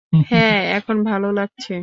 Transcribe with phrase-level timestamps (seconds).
[0.23, 1.73] হ্যাঁ, এখন ভালো লাগছে।